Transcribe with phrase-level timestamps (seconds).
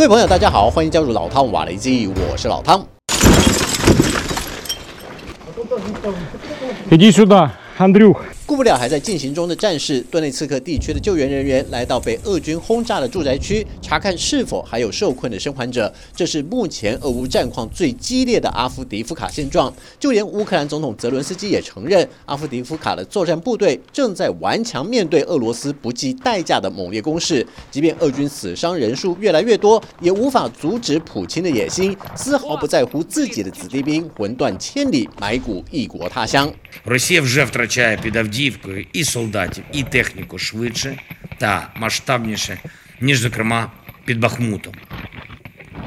[0.00, 2.84] 各位朋友，大家好，欢迎加入老汤瓦雷基，我是老汤。
[6.90, 8.18] Иди сюда, Андрюх.
[8.51, 15.89] 顾不了还在进行中的战事，顿内刺克地区的救援人员来到被俄军轰炸的住宅区，查看是否还有受困的生还者。
[16.13, 19.73] 这是目前俄乌战况最激烈的阿夫迪夫卡现状。
[19.97, 27.47] 就连乌克兰总统泽伦斯基也承认，阿夫迪夫卡的作战部队正在顽强面对俄罗斯不计代价的猛烈攻势。
[27.71, 36.51] 即便俄军死伤人数越来越多，也无法阻止普京的野心，丝毫不在乎自己的子弟兵魂断千里，埋骨异国他乡。
[36.85, 40.99] Росія вже втрачає під Авдіївкою і солдатів, і техніку швидше
[41.37, 42.59] та масштабніше,
[43.01, 43.71] ніж, зокрема,
[44.05, 44.73] під Бахмутом.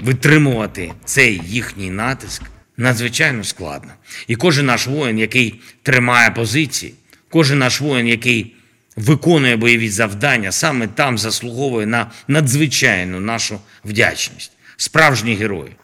[0.02, 2.42] Витримувати цей їхній натиск
[2.76, 3.92] надзвичайно складно.
[4.26, 6.94] І кожен наш воїн, який тримає позиції,
[7.30, 8.54] кожен наш воїн, який
[8.96, 14.52] виконує бойові завдання, саме там заслуговує на надзвичайну нашу вдячність.
[14.76, 15.76] Справжні герої.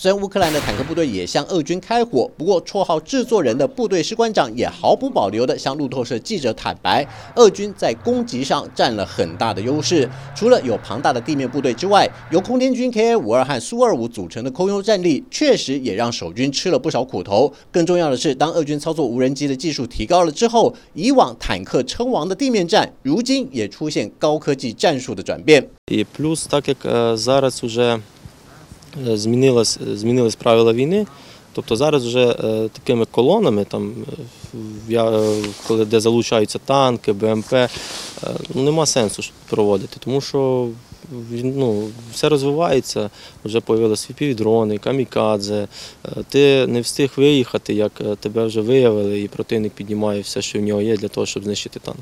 [0.00, 7.04] 虽然乌克兰的坦克部队也向俄军开火，不过绰号“制作人”的部队士官长也毫不保留地向路透社记者坦白，
[7.34, 10.08] 俄军在攻击上占了很大的优势。
[10.36, 17.52] 除了有庞大的地面部队之外，由空天军 KA 五二和苏二五组成的空优战力，确实也让守军吃了不少苦头。
[17.72, 25.68] 更重要的是，当俄军操作无人机的技术提高了之后，以往坦克称王的地面战，如今也出现高科技战术的转变。
[29.04, 31.06] Змінилось, змінились правила війни,
[31.52, 37.52] тобто зараз вже е, такими колонами, там, е, я, е, коли де залучаються танки, БМП,
[37.52, 37.68] е,
[38.54, 40.68] ну, нема сенсу проводити, тому що
[41.30, 43.10] ну, все розвивається,
[43.44, 45.68] вже з'явилися дрони, камікадзе.
[46.04, 50.58] Е, Ти не встиг виїхати, як е, тебе вже виявили, і противник піднімає все, що
[50.58, 51.98] в нього є, для того, щоб знищити танк.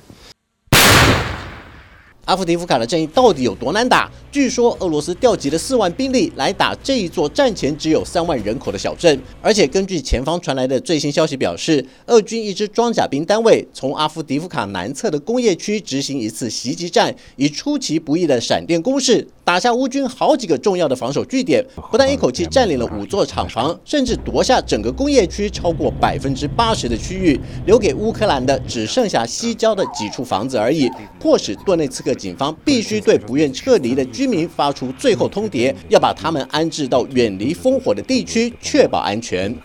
[2.27, 4.11] 阿夫迪夫卡的战役到底有多难打？
[4.33, 30.91] 据说俄罗斯调集了四万兵力来打这一座战前只有三万人口的小镇，而且根据前方传来的最新消息表示，俄军一支装甲兵单位从阿夫迪夫卡南侧的工业区执行一次袭击战，以出其不意的闪电攻势打下乌军好几个重要的防守据点，不但一口气占领了五座厂房，甚至夺下整个工业区超过百分之八十的区域，留给乌克兰的只剩下西郊的几处房子而已，
[31.21, 39.57] 迫使顿内茨克警方必须对不愿撤离的居民发出最后通牒，要把他们安置到远离烽火的地区，确保安全。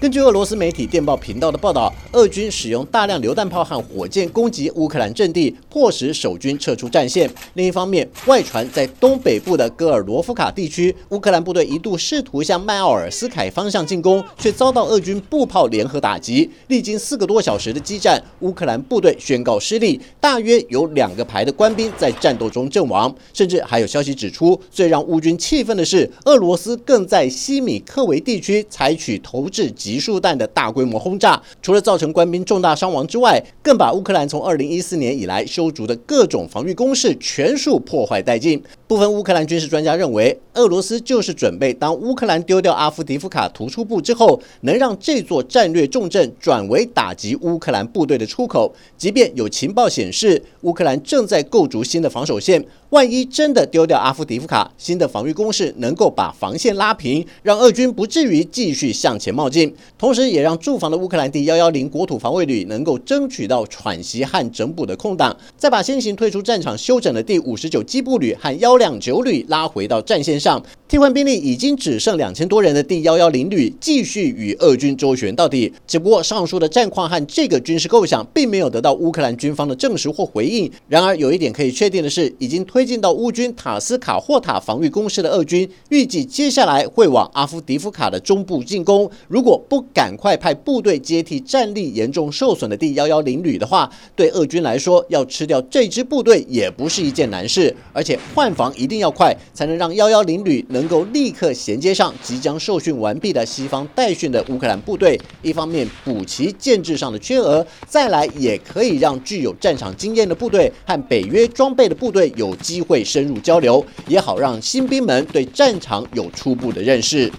[0.00, 7.30] 根据俄罗斯媒体电报频道的报道俄军使用大量榴弹炮和火箭攻击乌克兰阵地迫使守军撤出战线。
[7.52, 16.50] 另一方面外传在东北部的戈尔罗夫卡地区乌克兰部队一度试图向迈奥尔斯凯方向进攻却遭到俄军步炮联合打击。
[16.68, 23.14] 历经四个多小时的激战乌克兰部队宣告失利大约有两个排的官兵在战斗中阵亡。
[23.34, 38.62] 甚至还有消息指出最让乌军气愤的是俄罗斯更在西米克维地区采取投掷集束弹的大规模轰炸，除了造成官兵重大伤亡之外，更把乌克兰从二零一四年以来修筑的各种防御工事全数破坏殆尽。
[38.86, 48.72] 部分乌克兰军事专家认为，俄罗斯就是准备当乌克兰丢掉阿夫迪夫卡突出部之后，能让这座战略重镇转为打击乌克兰部队的出口。
[48.96, 75.72] 即便有情报显示，乌克兰正在构筑新的防守线，万一真的丢掉阿夫迪夫卡，新的防御工事能够把防线拉平，让俄军不至于继续向前冒进，同时也让驻防的乌克兰第幺幺零国土防卫旅能够争取到喘息和整补的空档，再把先行退出战场休整的第五十九机步旅和幺两九旅拉回到战线上，替换兵力已经只剩两千多人的第幺幺零旅继续与俄军周旋到底。
[75.86, 80.70] 只不过上述的战况和这个军事构想并没有得到乌克兰军方的证实或回应。
[80.88, 89.10] 然而有一点可以确定的是，已经推进到乌军塔斯卡霍塔防御工事的俄军，预计接下来会往阿夫迪夫卡的中部进攻。
[89.28, 97.72] 如果不赶快派部队接替战力严重受损的第幺幺零旅的话，对俄军来说，要吃掉这支部队也不是一件难事。
[97.92, 105.16] 而且换防一定要快，才能让幺幺零旅能够立刻衔接上即将受训完毕的西方待训的乌克兰部队。
[105.40, 117.30] 一方面补齐建制上的缺额，再来也可以让具有战场经验的部队和北约装备的部队有机会深入交流，也好让新兵们对战场有初步的认识。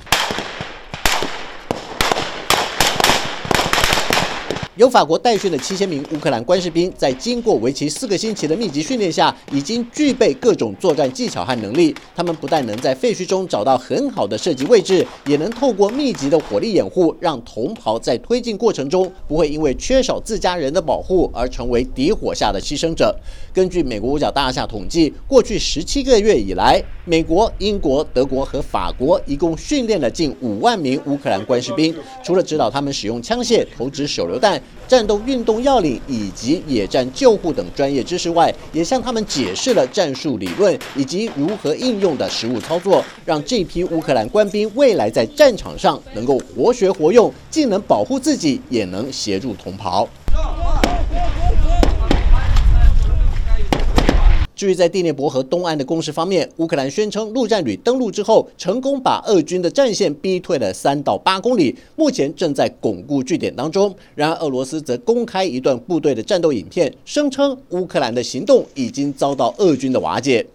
[4.81, 11.95] 由法国代训的七千名乌克兰官士兵，在经过为期四个星期的密集训练下，已经具备各种作战技巧和能力。
[12.15, 23.15] 他们不但能在废墟中找到很好的射击位置，也能透过密集的火力掩护，让同袍在推进过程中不会因为缺少自家人的保护而成为敌火下的牺牲者。
[23.53, 31.93] 根据美国五角大厦统计，过去十七个月以来，美国、英国、德国和法国一共训练了近五万名乌克兰官士兵，
[32.23, 50.07] 除了指导他们使用枪械、投掷手榴弹、战斗运动要领以及野战救护等专业知识外，也向他们解释了战术理论以及如何应用的实物操作，让这批乌克兰官兵未来在战场上能够活学活用，既能保护自己，也能协助同袍。
[54.61, 63.91] 至于在第聂伯河东岸的攻势方面，乌克兰宣称陆战旅登陆之后，成功把俄军的战线逼退了三到八公里，目前正在巩固据点当中。
[64.13, 70.45] 然而，俄罗斯则公开一段部队的战斗影片，声称乌克兰的行动已经遭到俄军的瓦解。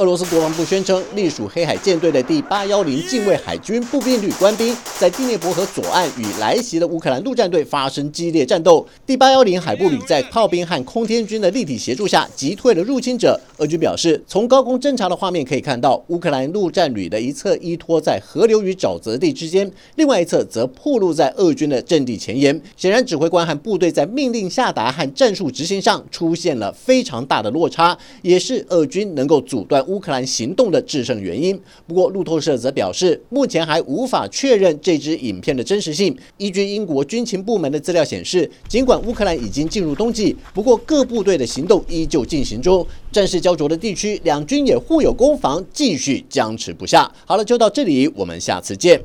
[0.00, 8.88] 俄罗斯国防部宣称，隶属黑海舰队的第八幺零近卫海军步兵旅官兵在第聂伯河左岸与来袭的乌克兰陆战队发生激烈战斗。
[9.06, 13.38] 第八幺零海步旅在炮兵和空天军的立体协助下击退了入侵者。
[13.60, 22.58] 俄军表示，从高空侦察的画面可以看到，乌克兰陆战旅的一侧依托在河流与沼泽地之间，另外一侧则暴露在俄军的阵地前沿。
[22.74, 29.86] 显然，指挥官和部队在命令下达和战术执行上出现了非常大的落差，也是俄军能够阻断。
[29.86, 31.60] 乌克兰行动的制胜原因。
[31.86, 36.16] 不过，路透社则表示，目前还无法确认这支影片的真实性。
[36.38, 42.86] 依据英国军情部门的资料显示，尽管乌克兰已经进入冬季，不过各部队的行动依旧进行中。
[43.12, 47.10] 战事焦灼的地区，两军也互有攻防，继续僵持不下。
[47.26, 49.00] 好了，就到这里，我们下次见。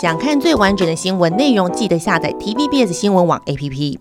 [0.00, 3.98] 想看最完整的新闻内容，记得下载 TVBS 新闻网 APP。